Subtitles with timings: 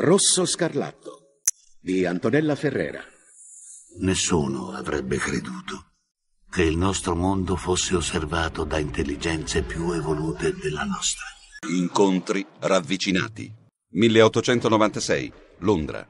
[0.00, 1.40] Rosso Scarlatto
[1.80, 3.02] di Antonella Ferrera.
[3.98, 5.94] Nessuno avrebbe creduto
[6.48, 11.24] che il nostro mondo fosse osservato da intelligenze più evolute della nostra.
[11.68, 13.52] Incontri ravvicinati.
[13.94, 16.08] 1896, Londra.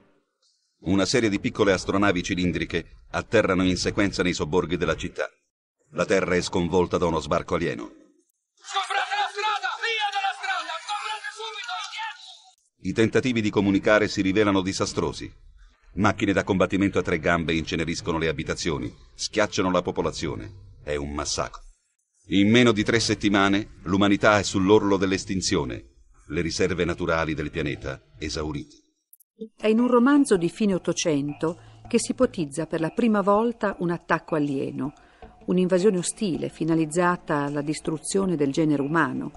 [0.81, 5.31] Una serie di piccole astronavi cilindriche atterrano in sequenza nei sobborghi della città.
[5.93, 7.98] La Terra è sconvolta da uno sbarco alieno.
[12.81, 15.29] I tentativi di comunicare si rivelano disastrosi.
[15.95, 20.77] Macchine da combattimento a tre gambe inceneriscono le abitazioni, schiacciano la popolazione.
[20.85, 21.61] È un massacro.
[22.29, 25.85] In meno di tre settimane l'umanità è sull'orlo dell'estinzione,
[26.29, 28.77] le riserve naturali del pianeta esaurite.
[29.57, 31.59] È in un romanzo di fine Ottocento
[31.89, 34.93] che si ipotizza per la prima volta un attacco alieno,
[35.47, 39.33] un'invasione ostile finalizzata alla distruzione del genere umano.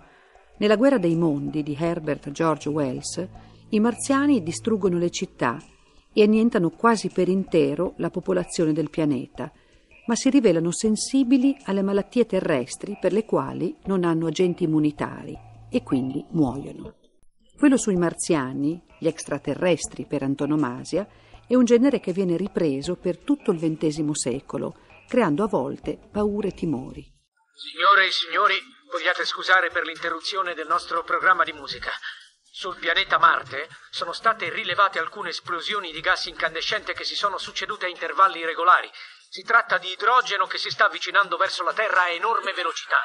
[0.61, 3.27] Nella Guerra dei Mondi di Herbert George Wells,
[3.69, 5.59] i marziani distruggono le città
[6.13, 9.51] e annientano quasi per intero la popolazione del pianeta,
[10.05, 15.35] ma si rivelano sensibili alle malattie terrestri per le quali non hanno agenti immunitari
[15.67, 16.93] e quindi muoiono.
[17.57, 21.07] Quello sui marziani, gli extraterrestri per antonomasia,
[21.47, 24.75] è un genere che viene ripreso per tutto il XX secolo,
[25.07, 27.03] creando a volte paure e timori.
[27.51, 28.53] Signore e signori,
[28.91, 31.91] vogliate scusare per l'interruzione del nostro programma di musica.
[32.51, 37.85] Sul pianeta Marte sono state rilevate alcune esplosioni di gas incandescente che si sono succedute
[37.85, 38.91] a intervalli regolari.
[39.29, 42.99] Si tratta di idrogeno che si sta avvicinando verso la Terra a enorme velocità.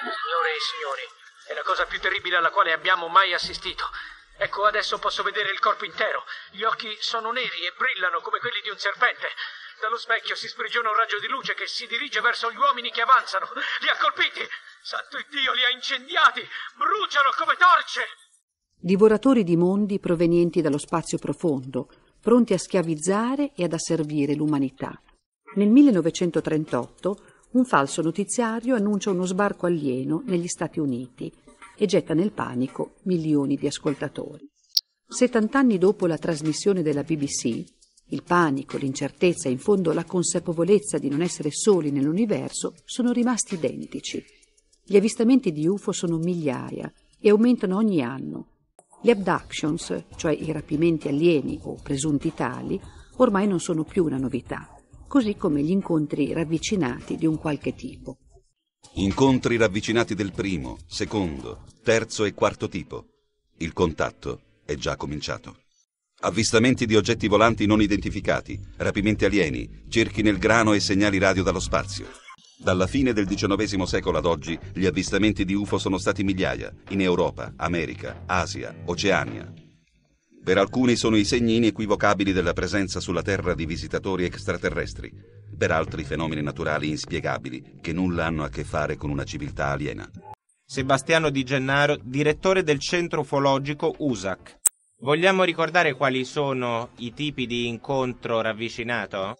[0.00, 1.02] Signore e signori,
[1.48, 3.90] è la cosa più terribile alla quale abbiamo mai assistito.
[4.38, 6.24] Ecco, adesso posso vedere il corpo intero.
[6.50, 9.28] Gli occhi sono neri e brillano come quelli di un serpente.
[9.80, 13.02] Dallo specchio si sprigiona un raggio di luce che si dirige verso gli uomini che
[13.02, 13.46] avanzano.
[13.80, 14.40] Li ha colpiti!
[14.82, 16.40] Santo Dio, li ha incendiati!
[16.76, 18.06] Bruciano come torce!
[18.76, 21.88] Divoratori di mondi provenienti dallo spazio profondo,
[22.20, 25.00] pronti a schiavizzare e ad asservire l'umanità.
[25.54, 31.32] Nel 1938 un falso notiziario annuncia uno sbarco alieno negli Stati Uniti
[31.76, 34.48] e getta nel panico milioni di ascoltatori.
[35.06, 37.64] Settant'anni dopo la trasmissione della BBC,
[38.08, 43.54] il panico, l'incertezza e in fondo la consapevolezza di non essere soli nell'universo sono rimasti
[43.54, 44.22] identici.
[44.84, 48.48] Gli avvistamenti di UFO sono migliaia e aumentano ogni anno.
[49.02, 52.80] Le abductions, cioè i rapimenti alieni o presunti tali,
[53.16, 54.68] ormai non sono più una novità,
[55.08, 58.18] così come gli incontri ravvicinati di un qualche tipo.
[58.94, 63.06] Incontri ravvicinati del primo, secondo, terzo e quarto tipo.
[63.56, 65.63] Il contatto è già cominciato.
[66.24, 71.60] Avvistamenti di oggetti volanti non identificati, rapimenti alieni, cerchi nel grano e segnali radio dallo
[71.60, 72.06] spazio.
[72.56, 77.02] Dalla fine del XIX secolo ad oggi, gli avvistamenti di UFO sono stati migliaia, in
[77.02, 79.52] Europa, America, Asia, Oceania.
[80.42, 85.12] Per alcuni sono i segni inequivocabili della presenza sulla Terra di visitatori extraterrestri,
[85.58, 90.10] per altri fenomeni naturali inspiegabili che nulla hanno a che fare con una civiltà aliena.
[90.64, 94.62] Sebastiano Di Gennaro, direttore del centro ufologico USAC.
[95.04, 99.36] Vogliamo ricordare quali sono i tipi di incontro ravvicinato?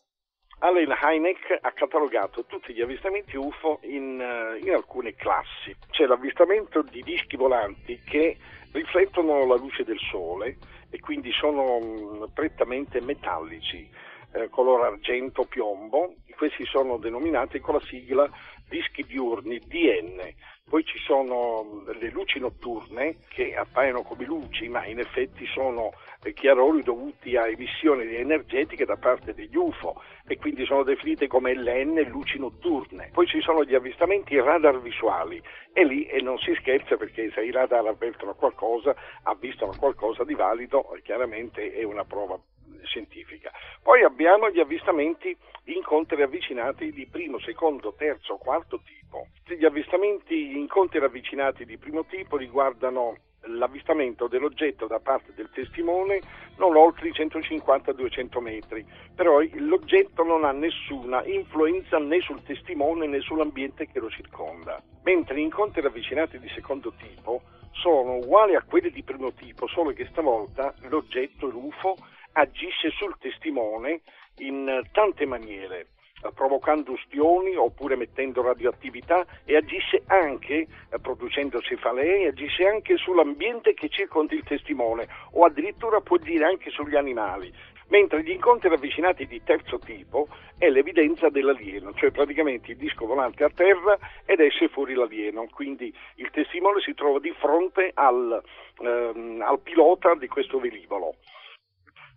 [0.58, 5.74] Allen Hynek ha catalogato tutti gli avvistamenti UFO in, eh, in, alcune classi.
[5.88, 8.36] C'è l'avvistamento di dischi volanti che
[8.72, 10.58] riflettono la luce del Sole
[10.90, 13.88] e quindi sono mh, prettamente metallici,
[14.34, 16.16] eh, color argento piombo.
[16.36, 18.28] Questi sono denominati con la sigla
[18.68, 20.34] dischi diurni DN.
[20.68, 25.92] Poi ci sono le luci notturne che appaiono come luci, ma in effetti sono
[26.32, 32.08] chiarori dovuti a emissioni energetiche da parte degli UFO e quindi sono definite come LN
[32.08, 33.10] luci notturne.
[33.12, 35.40] Poi ci sono gli avvistamenti radar visuali
[35.72, 40.34] e lì e non si scherza perché se i radar avvertono qualcosa, avvistano qualcosa di
[40.34, 42.40] valido, chiaramente è una prova
[42.86, 43.50] scientifica.
[43.82, 49.28] Poi abbiamo gli avvistamenti di incontri ravvicinati di primo, secondo, terzo, quarto tipo.
[49.46, 56.20] Gli avvistamenti di incontri ravvicinati di primo tipo riguardano l'avvistamento dell'oggetto da parte del testimone
[56.56, 63.20] non oltre i 150-200 metri, però l'oggetto non ha nessuna influenza né sul testimone né
[63.20, 67.42] sull'ambiente che lo circonda, mentre gli incontri ravvicinati di secondo tipo
[67.72, 71.96] sono uguali a quelli di primo tipo, solo che stavolta l'oggetto, l'UFO,
[72.34, 74.02] agisce sul testimone
[74.38, 75.88] in tante maniere.
[76.24, 83.74] eh, provocando ustioni oppure mettendo radioattività e agisce anche, eh, producendo cefalee, agisce anche sull'ambiente
[83.74, 87.52] che circonda il testimone o addirittura può agire anche sugli animali.
[87.88, 93.44] Mentre gli incontri ravvicinati di terzo tipo è l'evidenza dell'alieno, cioè praticamente il disco volante
[93.44, 98.42] a terra ed esce fuori l'alieno, quindi il testimone si trova di fronte al,
[98.80, 101.16] ehm, al pilota di questo velivolo.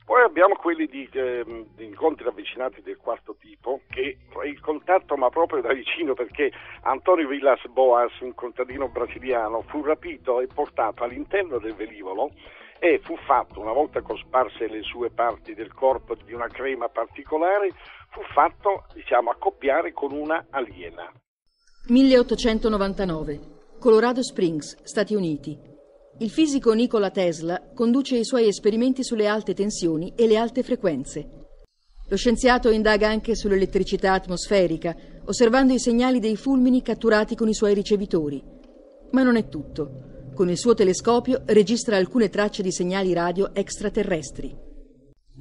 [0.07, 1.43] Poi abbiamo quelli di, eh,
[1.75, 6.49] di, incontri ravvicinati del quarto tipo, che il contatto ma proprio da vicino perché
[6.83, 12.31] Antonio Villas Boas, un contadino brasiliano, fu rapito e portato all'interno del velivolo
[12.79, 17.73] e fu fatto, una volta cosparse le sue parti del corpo di una crema particolare,
[18.09, 21.11] fu fatto, diciamo, accoppiare con una aliena.
[21.89, 23.39] 1899,
[23.77, 25.75] Colorado Springs, Stati Uniti.
[26.19, 31.29] Il fisico Nikola Tesla conduce i suoi esperimenti sulle alte tensioni e le alte frequenze.
[32.07, 37.75] Lo scienziato indaga anche sull'elettricità atmosferica, osservando i segnali dei fulmini catturati con i suoi
[37.75, 38.41] ricevitori.
[39.11, 40.31] Ma non è tutto.
[40.33, 44.57] Con il suo telescopio registra alcune tracce di segnali radio extraterrestri.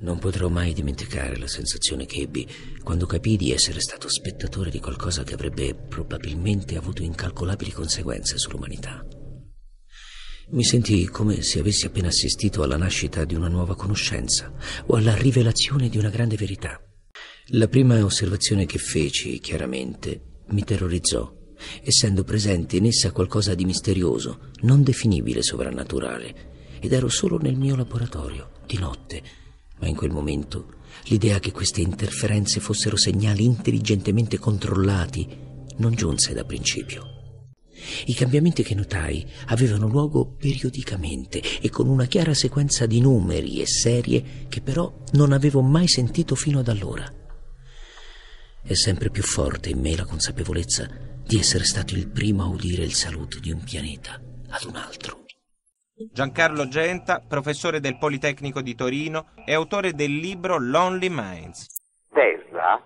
[0.01, 2.47] Non potrò mai dimenticare la sensazione che ebbi
[2.83, 9.03] quando capii di essere stato spettatore di qualcosa che avrebbe probabilmente avuto incalcolabili conseguenze sull'umanità.
[10.49, 14.53] Mi sentii come se avessi appena assistito alla nascita di una nuova conoscenza
[14.87, 16.81] o alla rivelazione di una grande verità.
[17.49, 21.35] La prima osservazione che feci, chiaramente, mi terrorizzò,
[21.83, 27.75] essendo presente in essa qualcosa di misterioso, non definibile sovrannaturale, ed ero solo nel mio
[27.75, 29.23] laboratorio, di notte,
[29.81, 30.75] ma in quel momento
[31.07, 35.27] l'idea che queste interferenze fossero segnali intelligentemente controllati
[35.79, 37.26] non giunse da principio.
[38.07, 43.67] I cambiamenti che notai avevano luogo periodicamente e con una chiara sequenza di numeri e
[43.67, 47.05] serie che però non avevo mai sentito fino ad allora.
[48.63, 50.89] È sempre più forte in me la consapevolezza
[51.25, 55.25] di essere stato il primo a udire il saluto di un pianeta ad un altro.
[56.13, 61.69] Giancarlo Genta, professore del Politecnico di Torino e autore del libro Lonely Minds.
[62.13, 62.83] Tesla,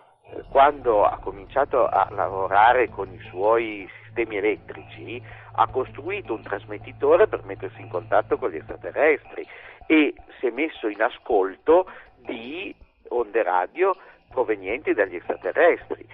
[0.51, 3.89] quando ha cominciato a lavorare con i suoi
[4.21, 5.23] sistemi elettrici,
[5.53, 9.47] ha costruito un trasmettitore per mettersi in contatto con gli extraterrestri
[9.87, 11.87] e si è messo in ascolto
[12.25, 12.75] di
[13.09, 13.97] onde radio
[14.29, 16.07] provenienti dagli extraterrestri.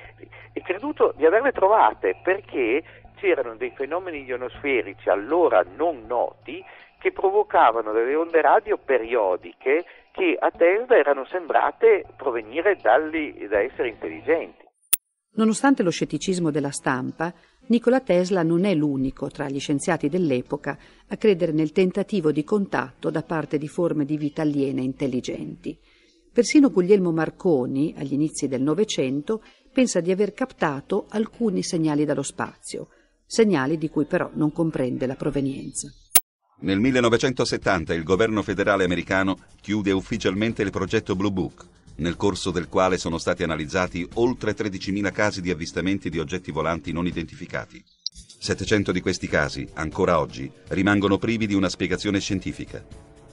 [0.53, 2.82] È creduto di averle trovate perché
[3.17, 6.64] c'erano dei fenomeni ionosferici allora non noti
[6.99, 13.91] che provocavano delle onde radio periodiche che a Tesla erano sembrate provenire dagli, da esseri
[13.91, 14.64] intelligenti.
[15.37, 17.31] Nonostante lo scetticismo della stampa,
[17.68, 20.78] Nikola Tesla non è l'unico tra gli scienziati dell'epoca
[21.08, 25.76] a credere nel tentativo di contatto da parte di forme di vita aliene intelligenti.
[26.32, 29.42] Persino Guglielmo Marconi, agli inizi del Novecento,
[29.72, 32.88] pensa di aver captato alcuni segnali dallo spazio,
[33.26, 35.90] segnali di cui però non comprende la provenienza.
[36.60, 41.66] Nel 1970 il governo federale americano chiude ufficialmente il progetto Blue Book,
[41.96, 46.93] nel corso del quale sono stati analizzati oltre 13.000 casi di avvistamenti di oggetti volanti
[46.93, 47.82] non identificati.
[48.38, 52.84] 700 di questi casi, ancora oggi, rimangono privi di una spiegazione scientifica.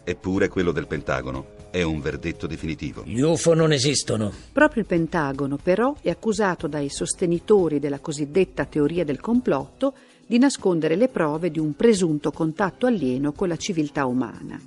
[0.05, 3.03] Eppure quello del Pentagono è un verdetto definitivo.
[3.05, 4.33] Gli UFO non esistono.
[4.51, 9.93] Proprio il Pentagono, però, è accusato dai sostenitori della cosiddetta teoria del complotto
[10.25, 14.59] di nascondere le prove di un presunto contatto alieno con la civiltà umana.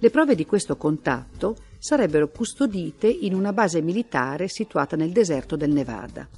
[0.00, 5.70] Le prove di questo contatto sarebbero custodite in una base militare situata nel deserto del
[5.70, 6.28] Nevada.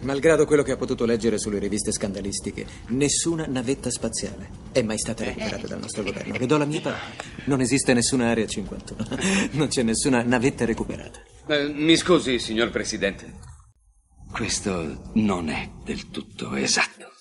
[0.00, 5.24] Malgrado quello che ha potuto leggere sulle riviste scandalistiche, nessuna navetta spaziale è mai stata
[5.24, 6.36] recuperata dal nostro governo.
[6.36, 7.02] Le do la mia parola.
[7.44, 9.06] Non esiste nessuna Area 51.
[9.52, 11.22] Non c'è nessuna navetta recuperata.
[11.46, 13.32] Eh, mi scusi, signor Presidente.
[14.30, 17.11] Questo non è del tutto esatto.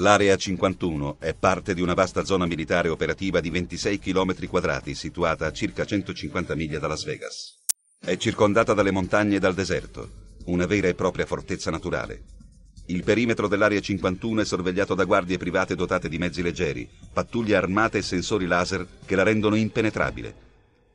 [0.00, 5.46] L'Area 51 è parte di una vasta zona militare operativa di 26 km quadrati situata
[5.46, 7.56] a circa 150 miglia da Las Vegas.
[7.98, 12.22] È circondata dalle montagne e dal deserto, una vera e propria fortezza naturale.
[12.86, 17.98] Il perimetro dell'Area 51 è sorvegliato da guardie private dotate di mezzi leggeri, pattuglie armate
[17.98, 20.32] e sensori laser che la rendono impenetrabile.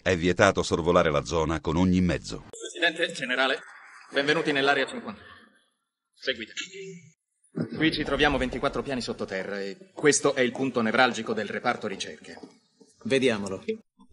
[0.01, 2.45] È vietato sorvolare la zona con ogni mezzo.
[2.49, 3.59] Presidente, generale,
[4.13, 5.17] benvenuti nell'Area 51.
[6.13, 6.53] Seguite.
[7.55, 12.39] Qui ci troviamo 24 piani sottoterra e questo è il punto nevralgico del reparto ricerche.
[13.03, 13.63] Vediamolo.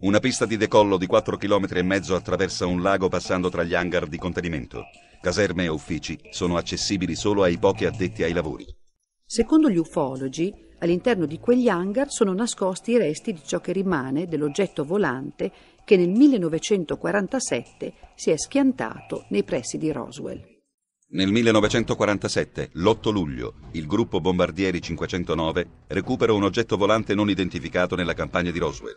[0.01, 3.75] Una pista di decollo di 4 km e mezzo attraversa un lago passando tra gli
[3.75, 4.85] hangar di contenimento.
[5.23, 8.67] Caserme e uffici sono accessibili solo ai pochi addetti ai lavori.
[9.25, 14.27] Secondo gli ufologi, all'interno di quegli hangar sono nascosti i resti di ciò che rimane
[14.27, 15.51] dell'oggetto volante
[15.83, 20.50] che nel 1947 si è schiantato nei pressi di Roswell.
[21.13, 28.15] Nel 1947, l'8 luglio, il gruppo bombardieri 509 recupera un oggetto volante non identificato nella
[28.15, 28.97] campagna di Roswell.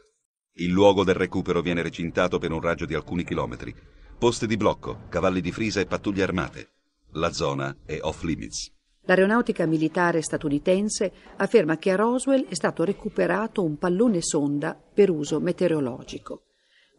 [0.57, 3.73] Il luogo del recupero viene recintato per un raggio di alcuni chilometri.
[4.15, 6.73] Poste di blocco, cavalli di frisa e pattuglie armate.
[7.13, 8.71] La zona è off limits.
[9.05, 15.39] L'aeronautica militare statunitense afferma che a Roswell è stato recuperato un pallone sonda per uso
[15.39, 16.43] meteorologico.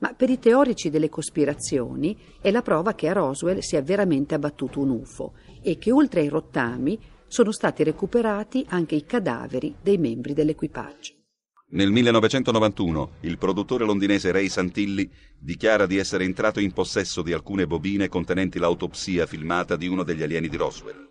[0.05, 4.81] Ma per i teorici delle cospirazioni è la prova che a Roswell sia veramente abbattuto
[4.81, 5.33] un UFO
[5.63, 11.15] e che oltre ai rottami sono stati recuperati anche i cadaveri dei membri dell'equipaggio.
[11.71, 17.67] Nel 1991 il produttore londinese Ray Santilli dichiara di essere entrato in possesso di alcune
[17.67, 21.09] bobine contenenti l'autopsia filmata di uno degli alieni di Roswell.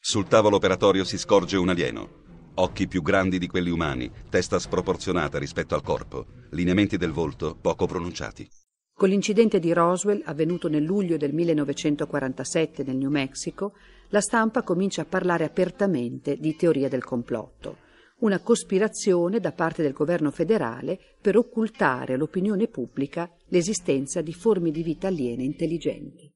[0.00, 2.31] Sul tavolo operatorio si scorge un alieno.
[2.54, 7.86] Occhi più grandi di quelli umani, testa sproporzionata rispetto al corpo, lineamenti del volto poco
[7.86, 8.46] pronunciati.
[8.94, 13.72] Con l'incidente di Roswell, avvenuto nel luglio del 1947 nel New Mexico,
[14.10, 17.78] la stampa comincia a parlare apertamente di teoria del complotto,
[18.18, 24.82] una cospirazione da parte del governo federale per occultare all'opinione pubblica l'esistenza di forme di
[24.82, 26.30] vita aliene intelligenti.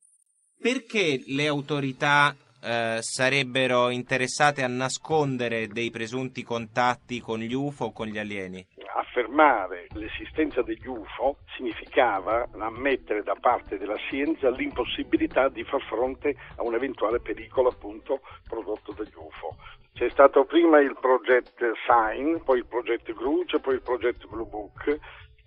[0.58, 2.34] Perché le autorità
[2.66, 8.66] eh, sarebbero interessate a nascondere dei presunti contatti con gli UFO o con gli alieni?
[8.96, 16.64] Affermare l'esistenza degli UFO significava ammettere da parte della scienza l'impossibilità di far fronte a
[16.64, 19.56] un eventuale pericolo appunto prodotto dagli UFO.
[19.94, 24.98] C'è stato prima il progetto SIGN, poi il progetto Gruge, poi il progetto Blue Book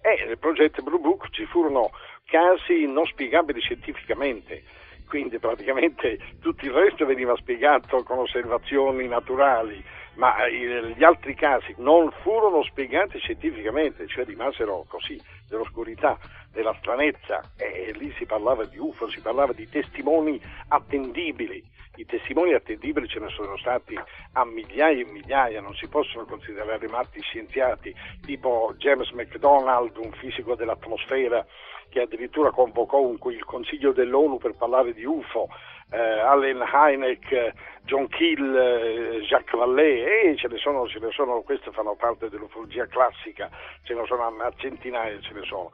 [0.02, 1.90] e nel progetto Blue Book ci furono
[2.26, 4.64] casi non spiegabili scientificamente
[5.10, 9.84] quindi praticamente tutto il resto veniva spiegato con osservazioni naturali,
[10.20, 16.18] ma gli altri casi non furono spiegati scientificamente, cioè rimasero così, dell'oscurità,
[16.52, 21.64] della stranezza, e lì si parlava di UFO, si parlava di testimoni attendibili.
[21.96, 23.98] I testimoni attendibili ce ne sono stati
[24.34, 30.54] a migliaia e migliaia, non si possono considerare matti scienziati, tipo James McDonald, un fisico
[30.54, 31.46] dell'atmosfera,
[31.90, 35.48] che addirittura convocò un, il Consiglio dell'ONU per parlare di UFO,
[35.89, 37.53] eh, Allen Hynek,
[37.86, 42.29] John Kill, eh, Jacques Vallée, e ce ne, sono, ce ne sono, queste fanno parte
[42.29, 43.50] dell'ufologia classica,
[43.84, 45.72] ce ne sono a centinaia, ce ne sono.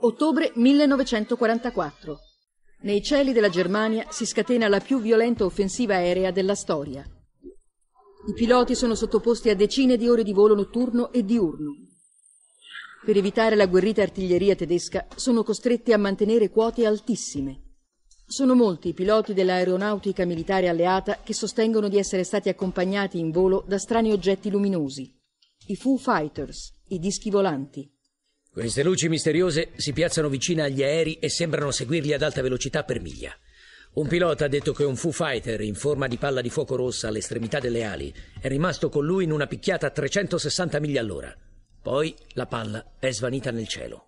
[0.00, 2.16] Ottobre 1944.
[2.80, 7.02] Nei cieli della Germania si scatena la più violenta offensiva aerea della storia.
[8.28, 11.72] I piloti sono sottoposti a decine di ore di volo notturno e diurno.
[13.04, 17.67] Per evitare la guerrita artiglieria tedesca sono costretti a mantenere quote altissime.
[18.30, 23.64] Sono molti i piloti dell'aeronautica militare alleata che sostengono di essere stati accompagnati in volo
[23.66, 25.10] da strani oggetti luminosi.
[25.68, 27.90] I Foo Fighters, i dischi volanti.
[28.50, 33.00] Queste luci misteriose si piazzano vicino agli aerei e sembrano seguirli ad alta velocità per
[33.00, 33.34] miglia.
[33.94, 37.08] Un pilota ha detto che un Foo Fighter in forma di palla di fuoco rossa
[37.08, 41.34] all'estremità delle ali è rimasto con lui in una picchiata a 360 miglia all'ora.
[41.80, 44.07] Poi la palla è svanita nel cielo.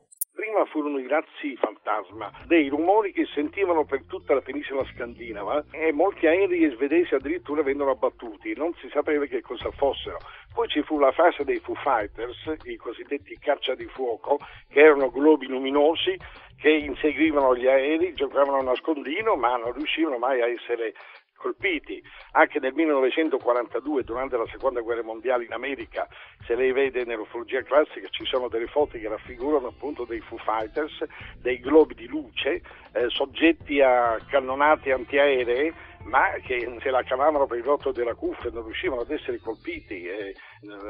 [0.60, 5.90] Prima furono i razzi fantasma, dei rumori che sentivano per tutta la penisola scandinava e
[5.90, 10.18] molti aerei svedesi addirittura vennero abbattuti, non si sapeva che cosa fossero.
[10.52, 14.38] Poi ci fu la fase dei Foo Fighters, i cosiddetti caccia di fuoco,
[14.68, 16.18] che erano globi luminosi
[16.58, 20.92] che inseguivano gli aerei, giocavano a nascondino, ma non riuscivano mai a essere
[21.40, 22.02] colpiti.
[22.32, 26.06] Anche nel 1942, durante la seconda guerra mondiale in America,
[26.46, 31.04] se lei vede nell'ufologia classica ci sono delle foto che raffigurano appunto dei Foo Fighters,
[31.40, 37.58] dei globi di luce, eh, soggetti a cannonate antiaeree ma che se la cavavano per
[37.58, 40.06] il rotto della cuffia non riuscivano ad essere colpiti.
[40.06, 40.34] Eh,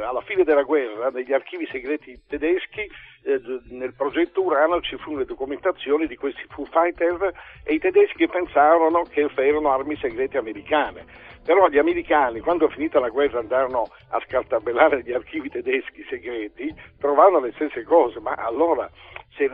[0.03, 2.89] alla fine della guerra, negli archivi segreti tedeschi,
[3.23, 3.41] eh,
[3.71, 7.33] nel progetto Urano ci furono le documentazioni di questi Foo Fighter
[7.65, 11.29] e i tedeschi pensavano che erano armi segrete americane.
[11.45, 17.41] Però gli americani, quando finita la guerra, andarono a scartabellare gli archivi tedeschi segreti, trovarono
[17.41, 18.89] le stesse cose, ma allora
[19.37, 19.49] se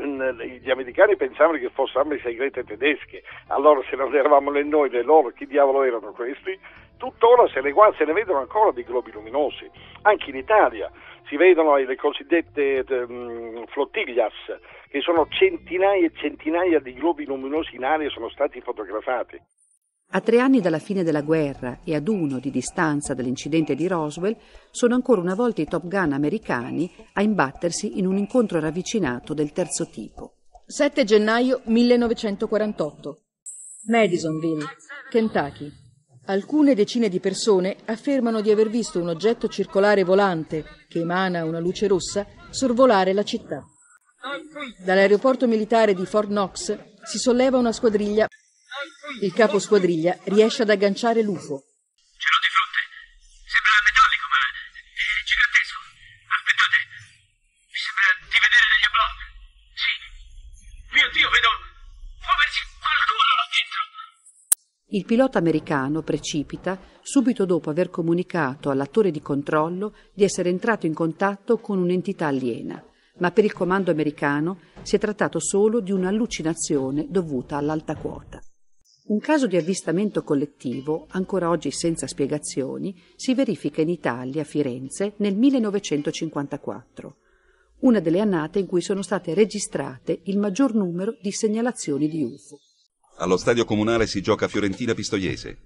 [0.61, 5.03] gli americani pensavano che fossero armi segrete tedesche, allora se non eravamo né noi né
[5.03, 6.59] loro, chi diavolo erano questi?
[6.97, 9.71] Tuttora se ne, se ne vedono ancora di globi luminosi,
[10.03, 10.91] anche in Italia
[11.29, 14.33] si vedono le cosiddette um, flottiglias,
[14.89, 19.39] che sono centinaia e centinaia di globi luminosi in aria sono stati fotografati.
[20.11, 24.37] A tre anni dalla fine della guerra e ad uno di distanza dall'incidente di Roswell,
[24.71, 29.53] sono ancora una volta i Top Gun americani a imbattersi in un incontro ravvicinato del
[29.53, 30.37] terzo tipo.
[30.65, 33.21] 7 gennaio 1948.
[33.89, 34.65] Madisonville,
[35.11, 35.71] Kentucky.
[36.27, 41.61] Alcune decine di persone affermano di aver visto un oggetto circolare volante che emana una
[41.61, 43.65] luce rossa sorvolare la città.
[44.85, 48.27] Dall'aeroporto militare di Fort Knox si solleva una squadriglia
[49.21, 51.57] Il capo squadriglia riesce ad agganciare l'UFO.
[52.17, 52.81] Ce l'ho di fronte.
[53.47, 55.79] Sembra metallico, ma è gigantesco.
[56.27, 56.77] Aspettate.
[57.71, 59.17] Mi sembra di vedere degli oblong.
[59.77, 59.93] Sì.
[60.97, 61.51] Mio Dio, vedo
[62.21, 63.81] muoversi qualcuno là dentro.
[64.97, 70.95] Il pilota americano precipita subito dopo aver comunicato all'attore di controllo di essere entrato in
[70.95, 72.83] contatto con un'entità aliena,
[73.19, 78.41] ma per il comando americano si è trattato solo di un'allucinazione dovuta all'alta quota.
[79.09, 85.13] Un caso di avvistamento collettivo, ancora oggi senza spiegazioni, si verifica in Italia, a Firenze,
[85.19, 87.17] nel 1954,
[87.83, 92.59] una delle annate in cui sono state registrate il maggior numero di segnalazioni di UFO.
[93.19, 95.59] Allo stadio comunale si gioca Fiorentina Pistoiese.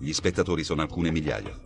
[0.00, 1.56] Gli spettatori sono alcune migliaia.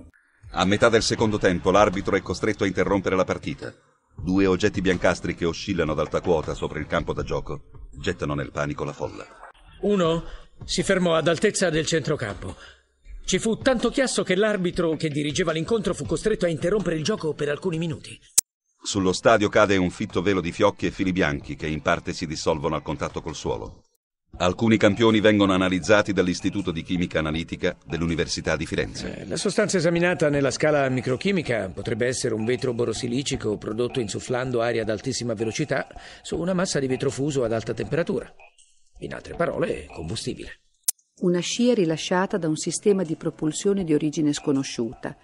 [0.50, 3.74] A metà del secondo tempo l'arbitro è costretto a interrompere la partita.
[4.14, 8.50] Due oggetti biancastri che oscillano ad alta quota sopra il campo da gioco gettano nel
[8.50, 9.26] panico la folla.
[9.80, 10.22] Uno
[10.64, 12.56] si fermò ad altezza del centrocampo.
[13.24, 17.34] Ci fu tanto chiasso che l'arbitro che dirigeva l'incontro fu costretto a interrompere il gioco
[17.34, 18.18] per alcuni minuti.
[18.82, 22.26] Sullo stadio cade un fitto velo di fiocchi e fili bianchi che in parte si
[22.26, 23.84] dissolvono al contatto col suolo.
[24.38, 29.18] Alcuni campioni vengono analizzati dall'Istituto di Chimica Analitica dell'Università di Firenze.
[29.18, 34.82] Eh, La sostanza esaminata nella scala microchimica potrebbe essere un vetro borosilicico prodotto insufflando aria
[34.82, 35.86] ad altissima velocità
[36.22, 38.34] su una massa di vetro fuso ad alta temperatura.
[39.02, 40.60] In altre parole, combustibile.
[41.22, 45.16] Una scia rilasciata da un sistema di propulsione di origine sconosciuta.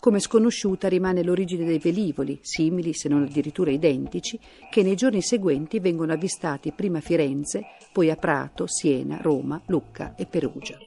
[0.00, 4.38] Come sconosciuta rimane l'origine dei velivoli, simili se non addirittura identici,
[4.70, 10.14] che nei giorni seguenti vengono avvistati prima a Firenze, poi a Prato, Siena, Roma, Lucca
[10.14, 10.78] e Perugia.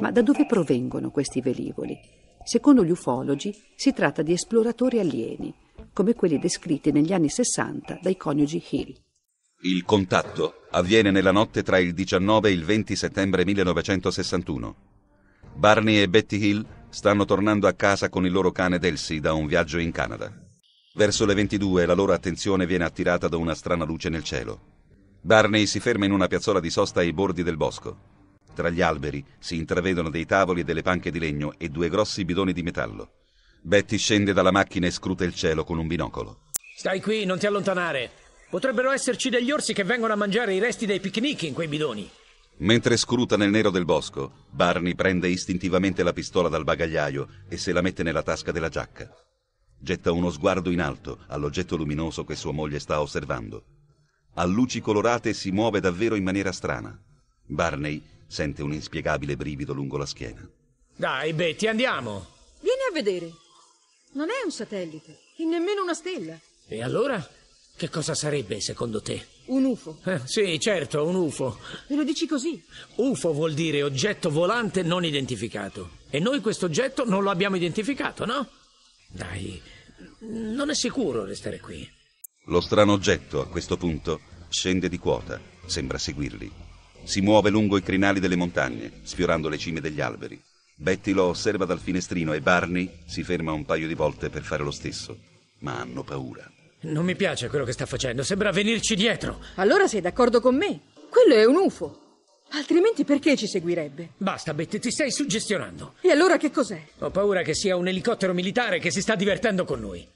[0.00, 1.96] Ma da dove provengono questi velivoli?
[2.42, 5.54] Secondo gli ufologi si tratta di esploratori alieni,
[5.92, 8.94] come quelli descritti negli anni 60 dai coniugi Hill.
[9.62, 14.76] Il contatto avviene nella notte tra il 19 e il 20 settembre 1961.
[15.54, 19.46] Barney e Betty Hill stanno tornando a casa con il loro cane Delcy da un
[19.46, 20.30] viaggio in Canada.
[20.94, 24.74] Verso le 22 la loro attenzione viene attirata da una strana luce nel cielo.
[25.22, 28.14] Barney si ferma in una piazzola di sosta ai bordi del bosco.
[28.54, 32.26] Tra gli alberi si intravedono dei tavoli e delle panche di legno e due grossi
[32.26, 33.12] bidoni di metallo.
[33.62, 36.40] Betty scende dalla macchina e scruta il cielo con un binocolo.
[36.76, 38.24] Stai qui, non ti allontanare.
[38.48, 42.08] Potrebbero esserci degli orsi che vengono a mangiare i resti dei picnic in quei bidoni.
[42.58, 47.72] Mentre scruta nel nero del bosco, Barney prende istintivamente la pistola dal bagagliaio e se
[47.72, 49.14] la mette nella tasca della giacca.
[49.78, 53.64] Getta uno sguardo in alto all'oggetto luminoso che sua moglie sta osservando.
[54.34, 56.98] A luci colorate si muove davvero in maniera strana.
[57.44, 60.48] Barney sente un inspiegabile brivido lungo la schiena.
[60.94, 62.26] Dai, Betty, andiamo.
[62.60, 63.30] Vieni a vedere.
[64.12, 66.38] Non è un satellite, e nemmeno una stella.
[66.66, 67.22] E allora?
[67.76, 69.26] Che cosa sarebbe, secondo te?
[69.46, 69.98] Un UFO.
[70.04, 71.58] Eh, sì, certo, un UFO.
[71.88, 72.64] E lo dici così?
[72.94, 75.90] UFO vuol dire oggetto volante non identificato.
[76.08, 78.48] E noi questo oggetto non lo abbiamo identificato, no?
[79.08, 79.60] Dai,
[80.20, 81.86] non è sicuro restare qui.
[82.46, 86.50] Lo strano oggetto, a questo punto, scende di quota, sembra seguirli.
[87.04, 90.42] Si muove lungo i crinali delle montagne, sfiorando le cime degli alberi.
[90.76, 94.62] Betty lo osserva dal finestrino e Barney si ferma un paio di volte per fare
[94.62, 95.18] lo stesso,
[95.58, 96.50] ma hanno paura.
[96.80, 99.40] Non mi piace quello che sta facendo, sembra venirci dietro.
[99.56, 100.80] Allora sei d'accordo con me?
[101.08, 102.00] Quello è un UFO.
[102.50, 104.10] Altrimenti perché ci seguirebbe?
[104.18, 105.94] Basta, Betty, ti stai suggestionando.
[106.00, 106.80] E allora che cos'è?
[107.00, 110.06] Ho paura che sia un elicottero militare che si sta divertendo con noi.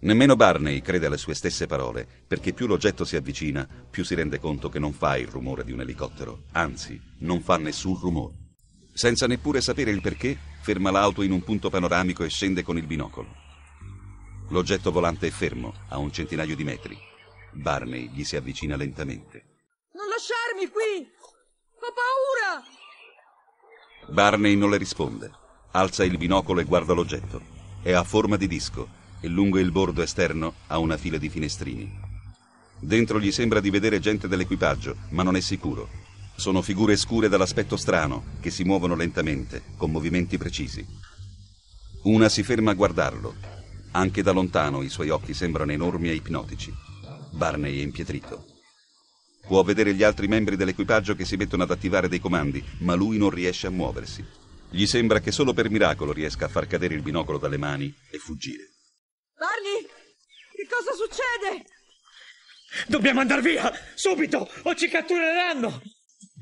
[0.00, 4.40] Nemmeno Barney crede alle sue stesse parole, perché più l'oggetto si avvicina, più si rende
[4.40, 8.34] conto che non fa il rumore di un elicottero, anzi, non fa nessun rumore.
[8.92, 12.86] Senza neppure sapere il perché, ferma l'auto in un punto panoramico e scende con il
[12.86, 13.41] binocolo.
[14.52, 16.98] L'oggetto volante è fermo, a un centinaio di metri.
[17.52, 19.44] Barney gli si avvicina lentamente.
[19.94, 21.10] Non lasciarmi qui!
[21.80, 22.62] Ho paura!
[24.12, 25.30] Barney non le risponde.
[25.70, 27.40] Alza il binocolo e guarda l'oggetto.
[27.80, 28.86] È a forma di disco
[29.22, 31.90] e lungo il bordo esterno ha una fila di finestrini.
[32.78, 35.88] Dentro gli sembra di vedere gente dell'equipaggio, ma non è sicuro.
[36.36, 40.86] Sono figure scure dall'aspetto strano che si muovono lentamente, con movimenti precisi.
[42.02, 43.61] Una si ferma a guardarlo.
[43.92, 46.72] Anche da lontano i suoi occhi sembrano enormi e ipnotici.
[47.30, 48.46] Barney è impietrito.
[49.46, 53.18] Può vedere gli altri membri dell'equipaggio che si mettono ad attivare dei comandi, ma lui
[53.18, 54.24] non riesce a muoversi.
[54.70, 58.18] Gli sembra che solo per miracolo riesca a far cadere il binocolo dalle mani e
[58.18, 58.70] fuggire.
[59.36, 59.86] Barney!
[60.54, 61.66] Che cosa succede?
[62.86, 63.70] Dobbiamo andare via!
[63.94, 64.48] Subito!
[64.62, 65.82] O ci cattureranno!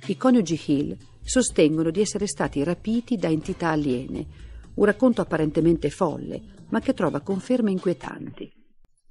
[0.07, 4.27] I coniugi Hill sostengono di essere stati rapiti da entità aliene,
[4.75, 8.51] un racconto apparentemente folle, ma che trova conferme inquietanti.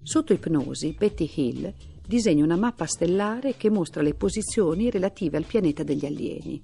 [0.02, 1.74] Sotto ipnosi, Betty Hill
[2.06, 6.62] disegna una mappa stellare che mostra le posizioni relative al pianeta degli alieni.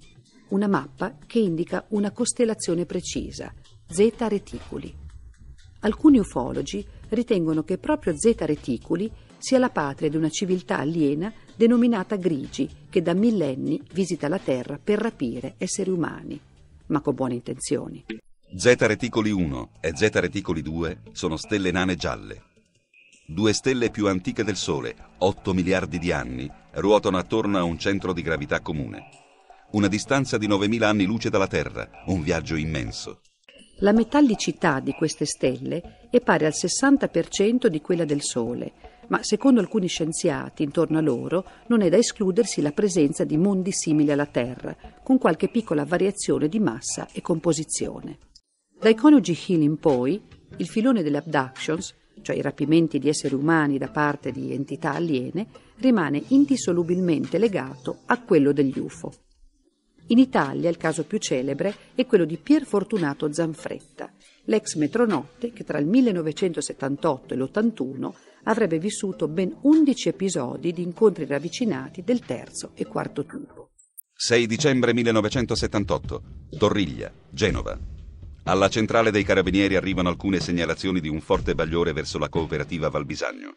[0.50, 3.54] una mappa che indica una costellazione precisa,
[3.88, 4.94] Zeta Reticuli.
[5.80, 12.16] Alcuni ufologi ritengono che proprio Zeta Reticuli sia la patria di una civiltà aliena denominata
[12.16, 16.40] Grigi, che da millenni visita la Terra per rapire esseri umani,
[16.88, 18.04] ma con buone intenzioni.
[18.54, 22.44] Zeta Reticoli 1 e Zeta Reticoli 2 sono stelle nane gialle.
[23.28, 28.14] Due stelle più antiche del Sole, 8 miliardi di anni, ruotano attorno a un centro
[28.14, 29.10] di gravità comune.
[29.72, 33.20] Una distanza di 9.000 anni luce dalla Terra, un viaggio immenso.
[33.80, 38.72] La metallicità di queste stelle è pari al 60% di quella del Sole,
[39.08, 43.74] ma secondo alcuni scienziati intorno a loro non è da escludersi la presenza di mondi
[43.74, 48.20] simili alla Terra, con qualche piccola variazione di massa e composizione.
[48.80, 50.22] Dai coniugi Hill in poi,
[50.58, 55.48] il filone delle abductions, cioè i rapimenti di esseri umani da parte di entità aliene,
[55.78, 59.14] rimane indissolubilmente legato a quello degli UFO.
[60.08, 64.12] In Italia il caso più celebre è quello di Pier Fortunato Zanfretta,
[64.46, 68.12] l'ex metronotte che tra il 1978 e l'81
[68.44, 73.72] avrebbe vissuto ben 11 episodi di incontri ravvicinati del terzo e quarto tipo.
[74.14, 76.22] 6 dicembre 1978,
[76.58, 77.95] Torriglia, Genova.
[78.48, 83.56] Alla centrale dei carabinieri arrivano alcune segnalazioni di un forte bagliore verso la cooperativa Valbisagno.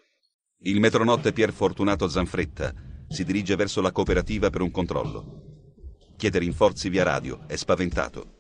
[0.61, 2.73] Il metronotte Pier Fortunato Zanfretta
[3.07, 5.43] si dirige verso la cooperativa per un controllo.
[6.17, 8.37] Chiede rinforzi via radio, è spaventato.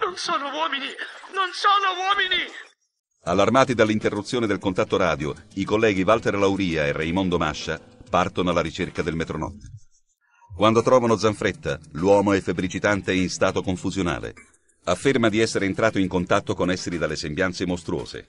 [0.00, 0.86] Non sono uomini!
[1.34, 2.50] Non sono uomini!
[3.24, 9.02] Allarmati dall'interruzione del contatto radio, i colleghi Walter Lauria e Raimondo Mascia partono alla ricerca
[9.02, 9.70] del metronotte.
[10.56, 14.34] Quando trovano Zanfretta, l'uomo è febbricitante e in stato confusionale.
[14.84, 18.26] Afferma di essere entrato in contatto con esseri dalle sembianze mostruose.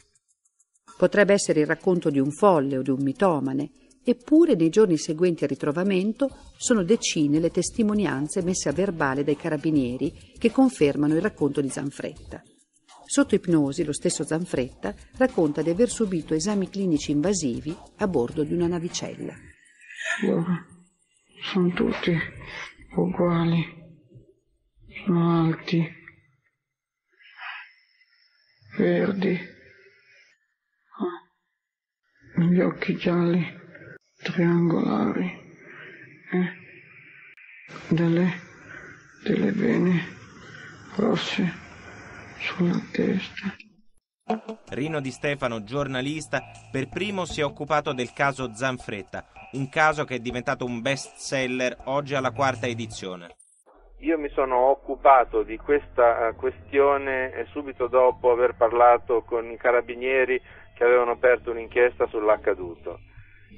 [0.95, 3.71] Potrebbe essere il racconto di un folle o di un mitomane,
[4.03, 10.13] eppure nei giorni seguenti al ritrovamento sono decine le testimonianze messe a verbale dai carabinieri
[10.37, 12.43] che confermano il racconto di Zanfretta.
[13.03, 18.53] Sotto ipnosi, lo stesso Zanfretta racconta di aver subito esami clinici invasivi a bordo di
[18.53, 19.33] una navicella.
[20.21, 20.65] Loro
[21.51, 22.15] sono tutti
[22.95, 23.65] uguali,
[25.03, 26.01] sono alti,
[28.77, 29.39] verdi,
[32.35, 33.45] gli occhi gialli,
[34.21, 35.25] triangolari,
[36.31, 36.53] eh,
[37.89, 38.33] delle,
[39.23, 40.01] delle vene
[40.95, 41.51] rosse
[42.39, 43.55] sulla testa.
[44.69, 50.15] Rino Di Stefano, giornalista, per primo si è occupato del caso Zanfretta, un caso che
[50.15, 53.35] è diventato un best seller oggi alla quarta edizione.
[54.03, 59.55] Io mi sono occupato di questa uh, questione eh, subito dopo aver parlato con i
[59.55, 60.41] carabinieri
[60.75, 62.99] che avevano aperto un'inchiesta sull'accaduto.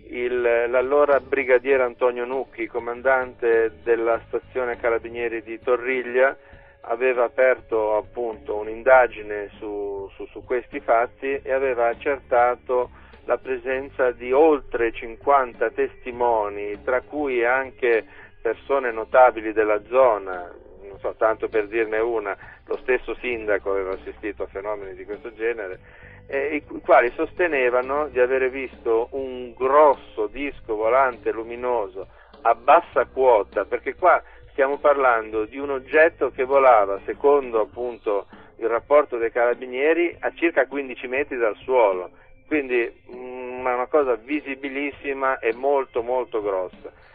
[0.10, 6.38] Il, l'allora brigadiere Antonio Nucchi, comandante della stazione carabinieri di Torriglia,
[6.82, 12.92] aveva aperto appunto un'indagine su, su, su, questi fatti e aveva accertato
[13.26, 18.06] la presenza di oltre 50 testimoni, tra cui anche
[18.46, 20.54] persone notabili della zona,
[20.84, 25.34] non so, tanto per dirne una, lo stesso sindaco aveva assistito a fenomeni di questo
[25.34, 25.80] genere,
[26.28, 32.06] eh, i quali sostenevano di avere visto un grosso disco volante luminoso
[32.42, 38.28] a bassa quota, perché qua stiamo parlando di un oggetto che volava, secondo appunto
[38.58, 42.12] il rapporto dei carabinieri, a circa 15 metri dal suolo,
[42.46, 47.06] quindi mm, una cosa visibilissima e molto molto grossa.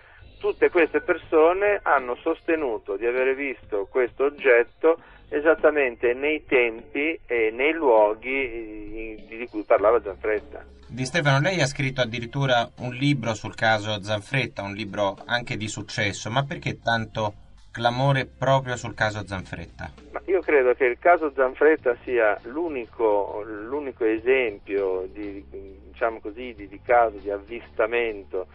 [0.40, 4.98] Tutte queste persone hanno sostenuto di aver visto questo oggetto
[5.28, 10.64] esattamente nei tempi e nei luoghi di cui parlava Gianfretta.
[10.88, 15.68] Di Stefano, lei ha scritto addirittura un libro sul caso Zanfretta, un libro anche di
[15.68, 17.34] successo, ma perché tanto
[17.70, 19.92] clamore proprio sul caso Zanfretta?
[20.10, 25.44] Ma io credo che il caso Zanfretta sia l'unico, l'unico esempio di,
[25.90, 28.46] diciamo così, di, di caso di avvistamento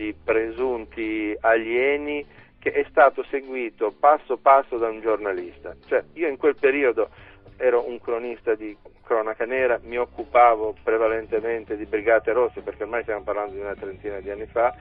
[0.00, 2.24] di presunti alieni
[2.58, 5.76] che è stato seguito passo passo da un giornalista.
[5.86, 7.10] Cioè, io in quel periodo
[7.58, 13.24] ero un cronista di cronaca nera, mi occupavo prevalentemente di Brigate Rosse perché ormai stiamo
[13.24, 14.74] parlando di una trentina di anni fa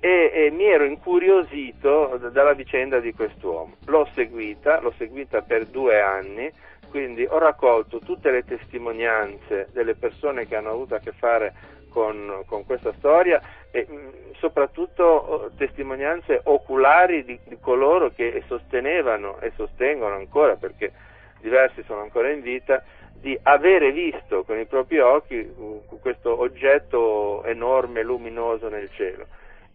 [0.00, 3.76] e, e mi ero incuriosito dalla vicenda di quest'uomo.
[3.84, 6.50] L'ho seguita, l'ho seguita per due anni,
[6.88, 11.52] quindi ho raccolto tutte le testimonianze delle persone che hanno avuto a che fare
[11.94, 19.38] con, con questa storia e mh, soprattutto oh, testimonianze oculari di, di coloro che sostenevano
[19.40, 20.92] e sostengono ancora perché
[21.40, 27.44] diversi sono ancora in vita, di avere visto con i propri occhi uh, questo oggetto
[27.44, 29.26] enorme, luminoso nel cielo.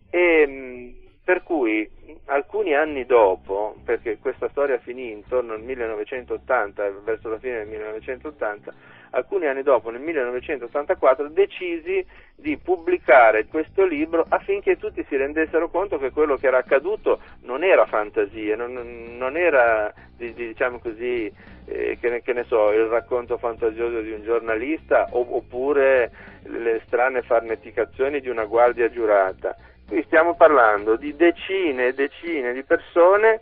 [0.10, 1.88] E, per cui
[2.26, 8.74] alcuni anni dopo, perché questa storia finì intorno al 1980, verso la fine del 1980,
[9.12, 15.98] alcuni anni dopo, nel 1984, decisi di pubblicare questo libro affinché tutti si rendessero conto
[15.98, 21.32] che quello che era accaduto non era fantasia, non, non era, diciamo così,
[21.66, 26.12] eh, che, ne, che, ne, so, il racconto fantasioso di un giornalista oppure
[26.44, 29.56] le strane farneticazioni di una guardia giurata.
[29.88, 33.42] Qui stiamo parlando di decine e decine di persone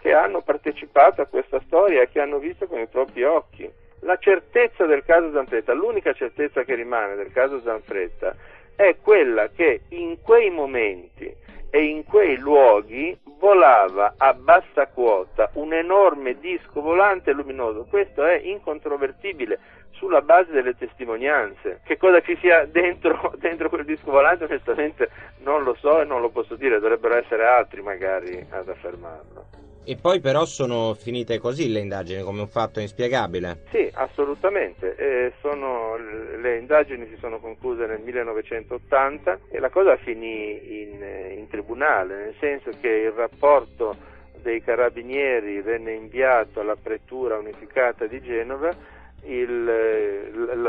[0.00, 3.70] che hanno partecipato a questa storia e che hanno visto con i propri occhi.
[4.00, 8.34] La certezza del caso Zanfretta, l'unica certezza che rimane del caso Zanfretta,
[8.74, 11.32] è quella che in quei momenti
[11.68, 17.86] e in quei luoghi volava a bassa quota un enorme disco volante luminoso.
[17.88, 19.58] Questo è incontrovertibile
[19.90, 21.80] sulla base delle testimonianze.
[21.84, 26.20] Che cosa ci sia dentro, dentro quel disco volante onestamente non lo so e non
[26.20, 29.69] lo posso dire, dovrebbero essere altri magari ad affermarlo.
[29.82, 33.62] E poi però sono finite così le indagini come un fatto inspiegabile?
[33.70, 34.94] Sì, assolutamente.
[34.94, 41.02] Eh, sono, le indagini si sono concluse nel 1980 e la cosa finì in,
[41.38, 43.96] in tribunale, nel senso che il rapporto
[44.42, 48.74] dei carabinieri venne inviato alla pretura unificata di Genova
[49.22, 49.64] il,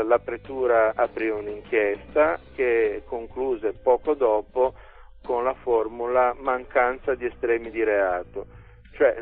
[0.06, 4.74] la pretura aprì un'inchiesta che concluse poco dopo
[5.22, 8.46] con la formula mancanza di estremi di reato
[8.92, 9.16] cioè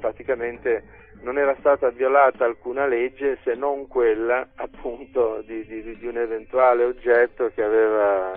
[0.00, 6.16] praticamente non era stata violata alcuna legge se non quella appunto di, di, di un
[6.16, 8.32] eventuale oggetto che aveva,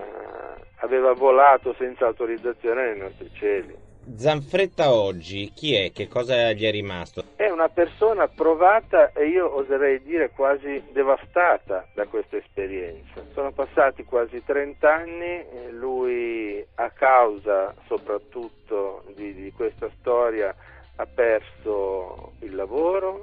[0.78, 3.85] aveva volato senza autorizzazione nei nostri cieli.
[4.14, 5.92] Zanfretta oggi chi è?
[5.92, 7.24] Che cosa gli è rimasto?
[7.36, 13.26] È una persona provata e io oserei dire quasi devastata da questa esperienza.
[13.34, 20.56] Sono passati quasi 30 anni, lui a causa soprattutto di, di questa storia
[20.98, 23.22] ha perso il lavoro,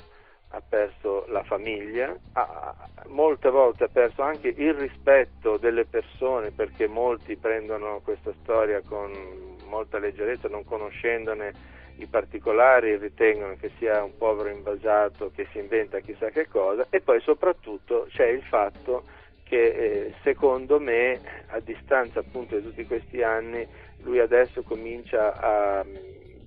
[0.49, 2.75] ha perso la famiglia, ha,
[3.07, 9.52] molte volte ha perso anche il rispetto delle persone perché molti prendono questa storia con
[9.73, 16.01] molta leggerezza, non conoscendone i particolari, ritengono che sia un povero invasato che si inventa
[16.01, 19.05] chissà che cosa e poi soprattutto c'è il fatto
[19.45, 23.67] che eh, secondo me a distanza appunto di tutti questi anni
[24.03, 25.85] lui adesso comincia a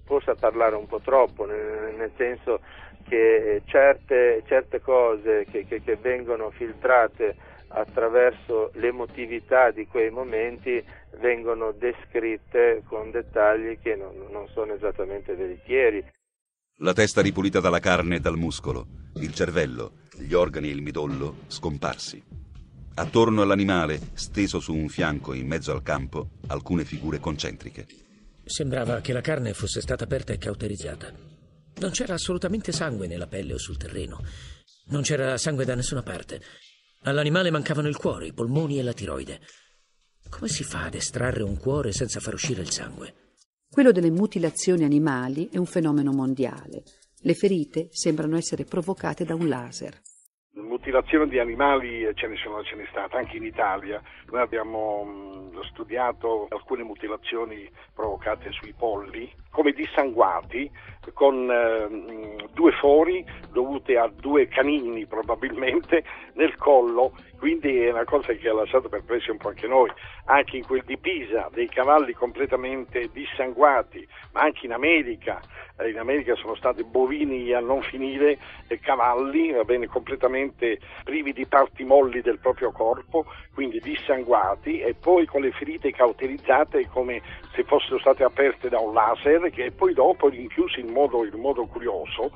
[0.06, 2.62] forse a parlare un po' troppo, nel, senso
[3.08, 7.36] che certe, certe cose che, che, che vengono filtrate
[7.70, 10.84] attraverso l'emotività di quei momenti
[11.19, 16.04] vengono descritte con dettagli che non, non sono esattamente veritieri.
[16.80, 21.38] La testa ripulita dalla carne e dal muscolo, il cervello, gli organi e il midollo
[21.47, 22.21] scomparsi.
[22.95, 27.86] Attorno all'animale, steso su un fianco in mezzo al campo, alcune figure concentriche.
[28.43, 31.12] Sembrava che la carne fosse stata aperta e cauterizzata.
[31.78, 34.21] Non c'era assolutamente sangue nella pelle o sul terreno.
[34.88, 36.41] Non c'era sangue da nessuna parte.
[37.04, 39.39] All'animale mancavano il cuore, i polmoni e la tiroide.
[40.36, 43.13] Come si fa ad estrarre un cuore senza far uscire il sangue?
[43.71, 46.84] Quello delle mutilazioni animali è un fenomeno mondiale.
[47.21, 49.93] Le ferite sembrano essere provocate da un laser.
[50.56, 54.02] Mutilazione di animali ce ne, sono, ce n'è stata anche in Italia.
[54.30, 60.70] Noi abbiamo mh, studiato alcune mutilazioni provocate sui polli come dissanguati
[61.13, 68.34] con eh, due fori dovute a due canini probabilmente nel collo, quindi è una cosa
[68.34, 69.89] che ha lasciato perplessi un po' anche noi,
[70.26, 75.39] anche in quel di Pisa, dei cavalli completamente dissanguati, ma anche in America,
[75.78, 78.38] eh, in America sono stati bovini a non finire,
[78.68, 85.26] e cavalli bene, completamente privi di parti molli del proprio corpo, quindi dissanguati e poi
[85.26, 87.22] con le ferite cauterizzate come
[87.56, 91.65] se fossero state aperte da un laser che poi dopo rinchiusi in modo, in modo
[91.65, 92.32] curioso.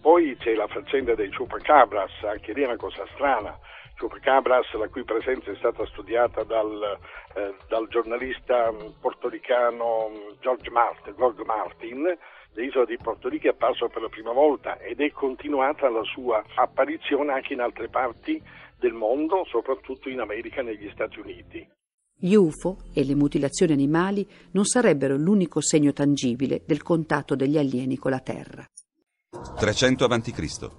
[0.00, 3.58] Poi c'è la faccenda dei chupacabras, anche lì è una cosa strana.
[3.96, 6.98] Chupacabras, la cui presenza è stata studiata dal,
[7.34, 10.10] eh, dal giornalista portoricano
[10.40, 12.18] George Martin, George Martin
[12.54, 16.42] l'isola di Porto Rico è apparso per la prima volta ed è continuata la sua
[16.56, 18.42] apparizione anche in altre parti
[18.78, 21.66] del mondo, soprattutto in America e negli Stati Uniti.
[22.24, 27.98] Gli UFO e le mutilazioni animali non sarebbero l'unico segno tangibile del contatto degli alieni
[27.98, 28.64] con la Terra.
[29.56, 30.70] 300 a.C.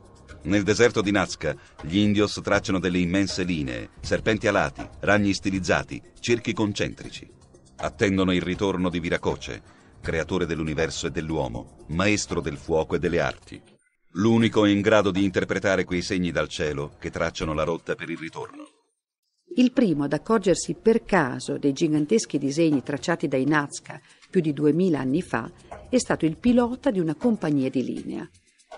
[0.44, 6.54] Nel deserto di Nazca, gli indios tracciano delle immense linee, serpenti alati, ragni stilizzati, cerchi
[6.54, 7.30] concentrici.
[7.76, 9.62] Attendono il ritorno di Viracoce,
[10.00, 13.62] creatore dell'universo e dell'uomo, maestro del fuoco e delle arti.
[14.12, 18.18] L'unico in grado di interpretare quei segni dal cielo che tracciano la rotta per il
[18.18, 18.73] ritorno.
[19.56, 25.00] Il primo ad accorgersi per caso dei giganteschi disegni tracciati dai Nazca più di duemila
[25.00, 25.52] anni fa,
[25.90, 28.28] è stato il pilota di una compagnia di linea.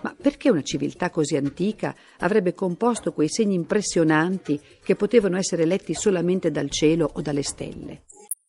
[0.02, 5.94] Ma perché una civiltà così antica avrebbe composto quei segni impressionanti che potevano essere letti
[5.94, 8.02] solamente dal cielo o dalle stelle?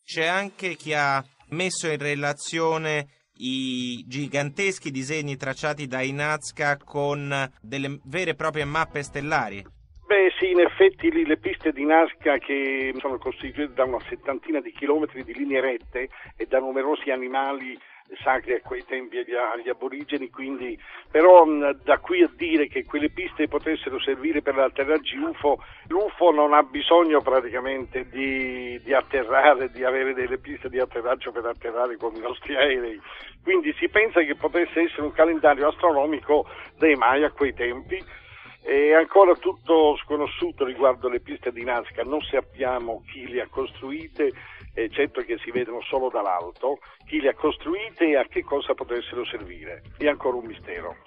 [0.03, 8.01] C'è anche chi ha messo in relazione i giganteschi disegni tracciati da Inazca con delle
[8.03, 9.65] vere e proprie mappe stellari.
[10.07, 14.61] Beh sì, in effetti lì le piste di Nazca che sono costituite da una settantina
[14.61, 17.77] di chilometri di linee rette e da numerosi animali
[18.23, 20.79] sacri a quei tempi agli, agli aborigeni, quindi
[21.11, 26.31] però mh, da qui a dire che quelle piste potessero servire per atterraggi UFO, l'UFO
[26.31, 31.97] non ha bisogno praticamente di, di atterrare, di avere delle piste di atterraggio per atterrare
[31.97, 32.97] con i nostri aerei,
[33.43, 38.01] quindi si pensa che potesse essere un calendario astronomico dei Mai a quei tempi.
[38.67, 44.33] È ancora tutto sconosciuto riguardo le piste di Nazca, non sappiamo chi le ha costruite,
[44.73, 49.23] eccetto che si vedono solo dall'alto, chi le ha costruite e a che cosa potessero
[49.23, 49.83] servire.
[49.97, 50.97] È ancora un mistero.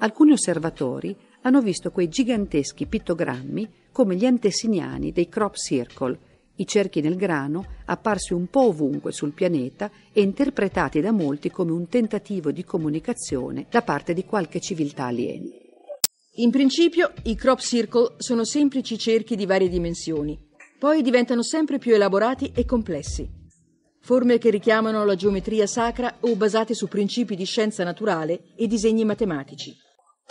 [0.00, 6.18] Alcuni osservatori hanno visto quei giganteschi pittogrammi come gli antesignani dei crop circle,
[6.56, 11.72] i cerchi nel grano apparsi un po' ovunque sul pianeta e interpretati da molti come
[11.72, 15.59] un tentativo di comunicazione da parte di qualche civiltà aliena.
[16.40, 20.38] In principio, i crop circle sono semplici cerchi di varie dimensioni,
[20.78, 23.28] poi diventano sempre più elaborati e complessi.
[24.00, 29.04] Forme che richiamano la geometria sacra o basate su principi di scienza naturale e disegni
[29.04, 29.76] matematici.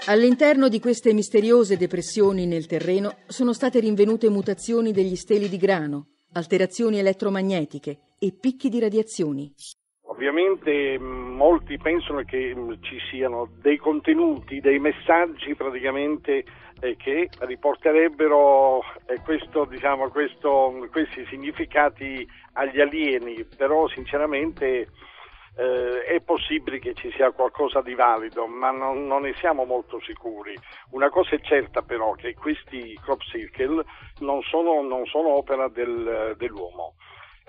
[0.05, 6.07] All'interno di queste misteriose depressioni nel terreno sono state rinvenute mutazioni degli steli di grano,
[6.31, 9.53] alterazioni elettromagnetiche e picchi di radiazioni.
[10.19, 16.43] Ovviamente molti pensano che ci siano dei contenuti, dei messaggi praticamente
[16.81, 24.89] eh, che riporterebbero eh, questo, diciamo, questo, questi significati agli alieni, però sinceramente
[25.55, 30.01] eh, è possibile che ci sia qualcosa di valido, ma non, non, ne siamo molto
[30.01, 30.53] sicuri.
[30.91, 33.85] Una cosa è certa però, che questi crop circle
[34.19, 36.95] non sono, non sono opera del, dell'uomo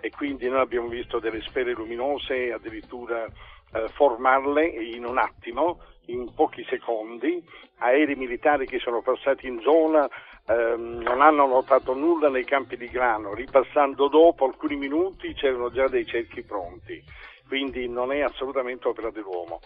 [0.01, 6.33] e quindi noi abbiamo visto delle sfere luminose addirittura eh, formarle in un attimo, in
[6.35, 7.43] pochi secondi,
[7.79, 10.09] aerei militari che sono passati in zona
[10.47, 15.87] ehm, non hanno notato nulla nei campi di grano, ripassando dopo alcuni minuti c'erano già
[15.87, 17.03] dei cerchi pronti,
[17.47, 19.61] quindi non è assolutamente opera dell'uomo.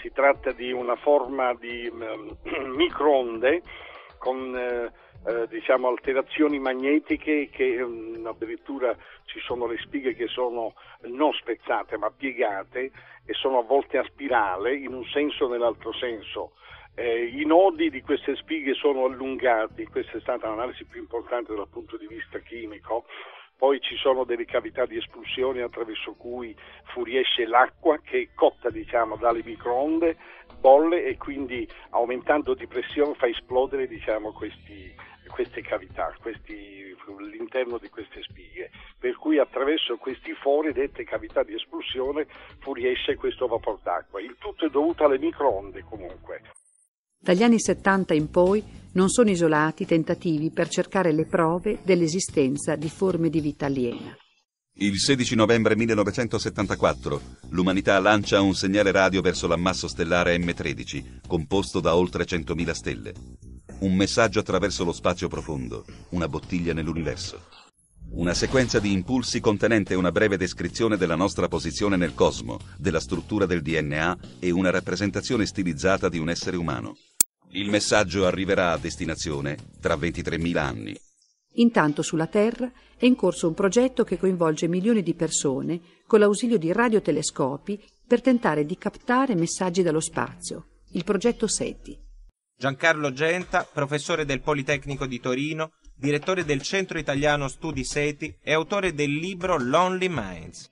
[0.00, 3.62] Si tratta di una forma di eh, microonde
[4.22, 4.92] con eh,
[5.26, 10.74] eh, diciamo, alterazioni magnetiche che um, addirittura ci sono le spighe che sono
[11.06, 12.92] non spezzate ma piegate
[13.26, 16.52] e sono avvolte a spirale in un senso o nell'altro senso.
[16.94, 21.68] Eh, I nodi di queste spighe sono allungati, questa è stata l'analisi più importante dal
[21.68, 23.06] punto di vista chimico,
[23.62, 26.52] poi ci sono delle cavità di espulsione attraverso cui
[26.86, 30.16] fuoriesce l'acqua che cotta diciamo, dalle microonde,
[30.58, 34.92] bolle e quindi aumentando di pressione fa esplodere diciamo, questi,
[35.28, 36.92] queste cavità, questi,
[37.30, 42.26] l'interno di queste spighe, per cui attraverso questi fori, dette cavità di espulsione,
[42.58, 44.20] fuoriesce questo vapor d'acqua.
[44.20, 46.42] Il tutto è dovuto alle microonde comunque.
[47.24, 48.60] Dagli anni 70 in poi
[48.94, 54.16] non sono isolati tentativi per cercare le prove dell'esistenza di forme di vita aliena.
[54.78, 61.94] Il 16 novembre 1974 l'umanità lancia un segnale radio verso l'ammasso stellare M13, composto da
[61.94, 63.12] oltre 100.000 stelle.
[63.78, 67.40] Un messaggio attraverso lo spazio profondo, una bottiglia nell'universo.
[68.14, 73.46] Una sequenza di impulsi contenente una breve descrizione della nostra posizione nel cosmo, della struttura
[73.46, 76.94] del DNA e una rappresentazione stilizzata di un essere umano.
[77.54, 80.98] Il messaggio arriverà a destinazione tra 23.000 anni.
[81.56, 86.56] Intanto sulla Terra è in corso un progetto che coinvolge milioni di persone con l'ausilio
[86.56, 90.68] di radiotelescopi per tentare di captare messaggi dallo spazio.
[90.92, 91.98] Il progetto SETI.
[92.56, 98.94] Giancarlo Genta, professore del Politecnico di Torino, direttore del Centro Italiano Studi SETI e autore
[98.94, 100.70] del libro Lonely Minds.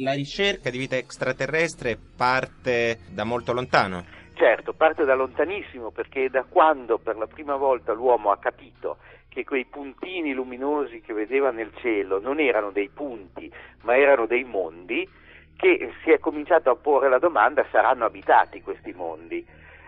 [0.00, 4.20] La ricerca di vita extraterrestre parte da molto lontano.
[4.34, 9.44] Certo, parte da lontanissimo perché da quando per la prima volta l'uomo ha capito che
[9.44, 13.50] quei puntini luminosi che vedeva nel cielo non erano dei punti,
[13.82, 15.08] ma erano dei mondi,
[15.56, 19.46] che si è cominciato a porre la domanda saranno abitati questi mondi.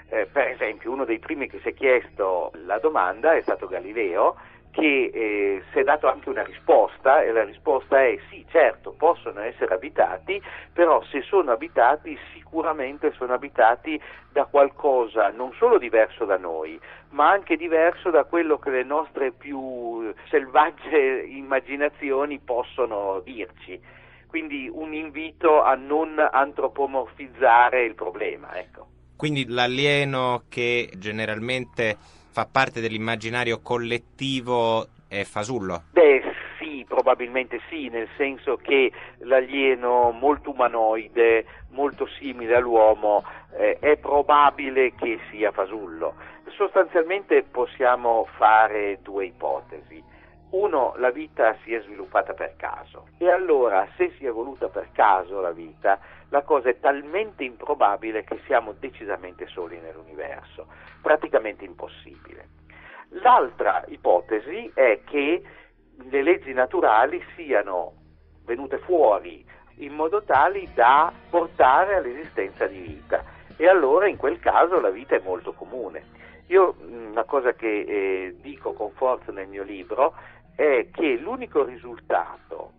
[0.08, 4.36] Eh, per esempio, uno dei primi che si è chiesto la domanda è stato Galileo,
[4.74, 9.40] che eh, si è dato anche una risposta e la risposta è sì, certo, possono
[9.40, 14.00] essere abitati, però se sono abitati sicuramente sono abitati
[14.32, 16.78] da qualcosa non solo diverso da noi,
[17.10, 23.80] ma anche diverso da quello che le nostre più selvagge immaginazioni possono dirci.
[24.26, 28.58] quindi un invito a non antropomorfizzare il problema.
[28.58, 28.88] Ecco.
[29.16, 31.96] Quindi l'alieno che generalmente
[32.34, 35.84] fa parte dell'immaginario collettivo è fasullo?
[35.92, 36.20] Beh
[36.58, 43.22] sì, probabilmente sì, nel senso che l'alieno molto umanoide, molto simile all'uomo,
[43.56, 46.14] eh, è probabile che sia fasullo.
[46.56, 50.02] Sostanzialmente possiamo fare due ipotesi.
[50.50, 54.88] Uno, la vita si è sviluppata per caso e allora se si è evoluta per
[54.92, 60.66] caso la vita, la cosa è talmente improbabile che siamo decisamente soli nell'universo,
[61.00, 62.48] praticamente impossibile.
[63.10, 65.42] L'altra ipotesi è che
[65.96, 67.92] le leggi naturali siano
[68.44, 69.44] venute fuori
[69.78, 73.24] in modo tali da portare all'esistenza di vita
[73.56, 76.22] e allora in quel caso la vita è molto comune.
[76.48, 80.14] Io una cosa che eh, dico con forza nel mio libro
[80.54, 82.72] è che l'unico risultato,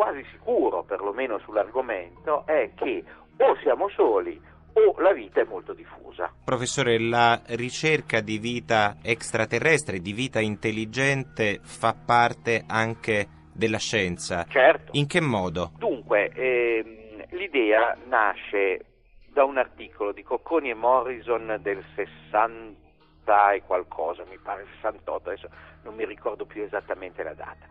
[0.00, 3.04] quasi sicuro perlomeno sull'argomento, è che
[3.36, 4.40] o siamo soli
[4.72, 6.32] o la vita è molto diffusa.
[6.42, 14.46] Professore, la ricerca di vita extraterrestre, di vita intelligente, fa parte anche della scienza.
[14.48, 14.92] Certo.
[14.94, 15.72] In che modo?
[15.76, 18.86] Dunque, ehm, l'idea nasce
[19.30, 25.50] da un articolo di Cocconi e Morrison del 60 e qualcosa, mi pare 68, adesso
[25.82, 27.68] non mi ricordo più esattamente la data.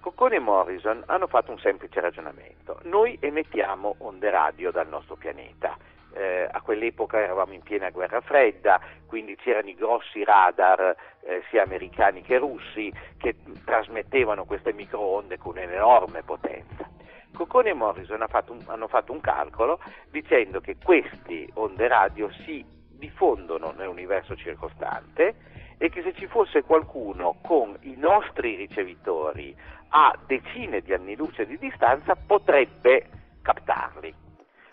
[0.00, 2.78] Cocconi e Morrison hanno fatto un semplice ragionamento.
[2.84, 5.76] Noi emettiamo onde radio dal nostro pianeta.
[6.12, 11.62] Eh, a quell'epoca eravamo in piena guerra fredda, quindi c'erano i grossi radar, eh, sia
[11.62, 16.88] americani che russi, che trasmettevano queste microonde con un'enorme potenza.
[17.34, 19.80] Cocconi e Morrison fatto un, hanno fatto un calcolo
[20.10, 25.34] dicendo che queste onde radio si diffondono nell'universo circostante
[25.82, 29.56] e che se ci fosse qualcuno con i nostri ricevitori
[29.90, 33.06] a decine di anni luce di distanza potrebbe
[33.42, 34.14] captarli.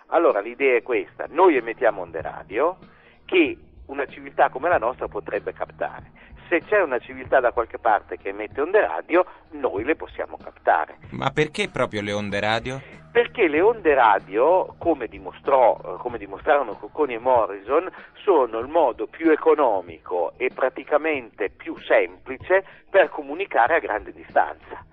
[0.07, 2.77] Allora l'idea è questa, noi emettiamo onde radio
[3.25, 3.57] che
[3.87, 6.11] una civiltà come la nostra potrebbe captare.
[6.47, 10.97] Se c'è una civiltà da qualche parte che emette onde radio, noi le possiamo captare.
[11.09, 12.81] Ma perché proprio le onde radio?
[13.11, 17.89] Perché le onde radio, come, dimostrò, come dimostrarono Cocconi e Morrison,
[18.23, 24.85] sono il modo più economico e praticamente più semplice per comunicare a grande distanza.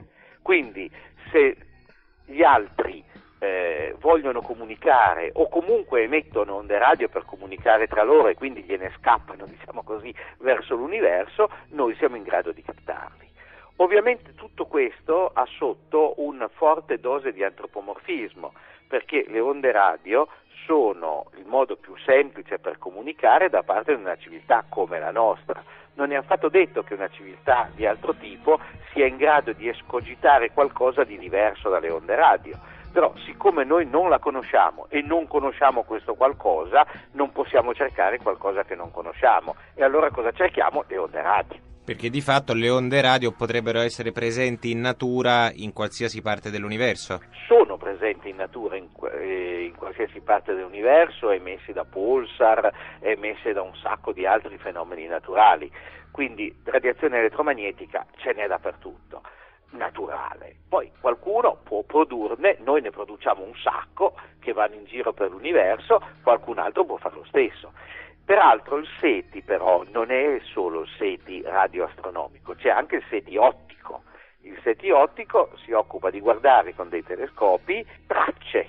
[0.44, 0.90] Quindi
[1.32, 1.56] se
[2.26, 3.02] gli altri
[3.38, 8.92] eh, vogliono comunicare o comunque emettono onde radio per comunicare tra loro e quindi gliene
[8.98, 13.26] scappano, diciamo così, verso l'universo, noi siamo in grado di captarli.
[13.76, 18.52] Ovviamente tutto questo ha sotto una forte dose di antropomorfismo,
[18.86, 20.28] perché le onde radio
[20.64, 25.62] sono il modo più semplice per comunicare da parte di una civiltà come la nostra.
[25.94, 28.60] Non è affatto detto che una civiltà di altro tipo
[28.92, 32.56] sia in grado di escogitare qualcosa di diverso dalle onde radio.
[32.92, 38.62] Però siccome noi non la conosciamo e non conosciamo questo qualcosa, non possiamo cercare qualcosa
[38.62, 39.56] che non conosciamo.
[39.74, 40.84] E allora cosa cerchiamo?
[40.86, 41.73] Le onde radio.
[41.84, 47.20] Perché di fatto le onde radio potrebbero essere presenti in natura in qualsiasi parte dell'universo.
[47.46, 48.88] Sono presenti in natura in,
[49.20, 55.06] eh, in qualsiasi parte dell'universo, emesse da pulsar, emesse da un sacco di altri fenomeni
[55.06, 55.70] naturali.
[56.10, 59.20] Quindi radiazione elettromagnetica ce n'è dappertutto
[59.72, 60.56] naturale.
[60.68, 66.00] Poi qualcuno può produrne, noi ne produciamo un sacco che vanno in giro per l'universo,
[66.22, 67.72] qualcun altro può fare lo stesso.
[68.24, 74.02] Peraltro il SETI però non è solo il SETI radioastronomico, c'è anche il SETI ottico.
[74.40, 78.68] Il SETI ottico si occupa di guardare con dei telescopi tracce.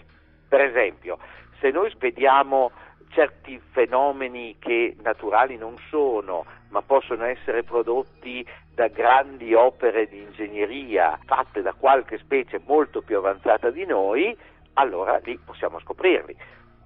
[0.49, 1.19] Per esempio,
[1.59, 2.71] se noi vediamo
[3.09, 11.17] certi fenomeni che naturali non sono, ma possono essere prodotti da grandi opere di ingegneria
[11.25, 14.37] fatte da qualche specie molto più avanzata di noi,
[14.73, 16.35] allora lì possiamo scoprirli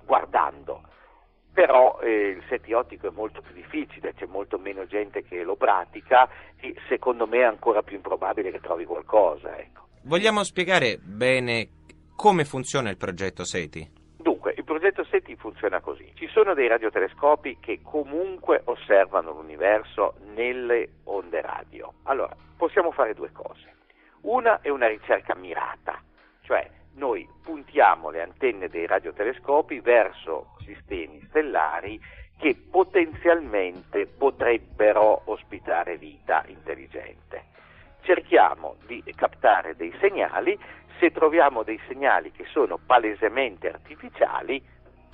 [0.05, 0.83] guardando.
[1.53, 5.55] Però eh, il SETI ottico è molto più difficile, c'è molto meno gente che lo
[5.55, 6.29] pratica
[6.59, 9.57] e secondo me è ancora più improbabile che trovi qualcosa.
[9.57, 9.87] Ecco.
[10.03, 11.69] Vogliamo spiegare bene
[12.15, 13.91] come funziona il progetto SETI?
[14.17, 16.11] Dunque, il progetto SETI funziona così.
[16.15, 21.93] Ci sono dei radiotelescopi che comunque osservano l'universo nelle onde radio.
[22.03, 23.75] Allora, possiamo fare due cose.
[24.21, 26.01] Una è una ricerca mirata,
[26.41, 31.99] cioè noi puntiamo le antenne dei radiotelescopi verso sistemi stellari
[32.37, 37.43] che potenzialmente potrebbero ospitare vita intelligente.
[38.01, 40.57] Cerchiamo di captare dei segnali,
[40.99, 44.61] se troviamo dei segnali che sono palesemente artificiali,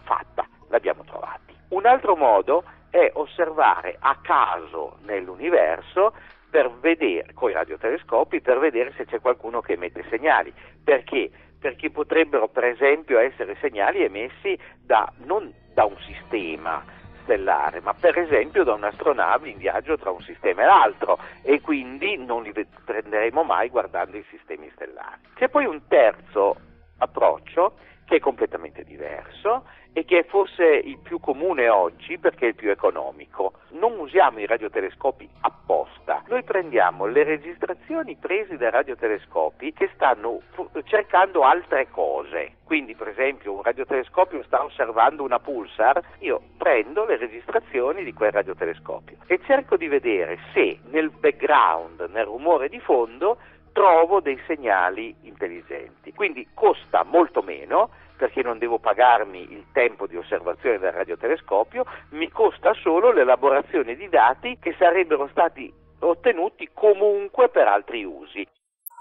[0.04, 1.54] fatta, l'abbiamo trovati.
[1.70, 6.14] Un altro modo è osservare a caso nell'universo
[6.50, 10.54] per vedere, con i radiotelescopi, per vedere se c'è qualcuno che emette segnali.
[10.82, 11.30] Perché?
[11.66, 16.86] Perché potrebbero per esempio essere segnali emessi da, non da un sistema
[17.24, 22.18] stellare, ma per esempio da un'astronave in viaggio tra un sistema e l'altro e quindi
[22.18, 25.22] non li prenderemo mai guardando i sistemi stellari.
[25.34, 26.56] C'è poi un terzo
[27.00, 29.66] approccio che è completamente diverso
[29.98, 33.54] e che è forse il più comune oggi perché è il più economico.
[33.70, 40.42] Non usiamo i radiotelescopi apposta, noi prendiamo le registrazioni prese dai radiotelescopi che stanno
[40.84, 42.58] cercando altre cose.
[42.66, 48.34] Quindi, per esempio, un radiotelescopio sta osservando una pulsar, io prendo le registrazioni di quel
[48.34, 53.38] radiotelescopio e cerco di vedere se nel background, nel rumore di fondo,
[53.72, 56.12] trovo dei segnali intelligenti.
[56.14, 62.30] Quindi costa molto meno perché non devo pagarmi il tempo di osservazione del radiotelescopio, mi
[62.30, 68.48] costa solo l'elaborazione di dati che sarebbero stati ottenuti comunque per altri usi.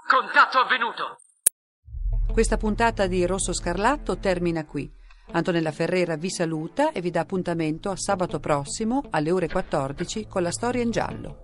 [0.07, 1.17] Contatto avvenuto!
[2.31, 4.91] Questa puntata di Rosso Scarlatto termina qui.
[5.31, 10.43] Antonella Ferrera vi saluta e vi dà appuntamento a sabato prossimo alle ore 14 con
[10.43, 11.33] la storia in giallo.